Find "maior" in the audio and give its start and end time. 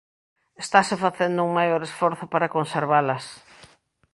1.59-1.81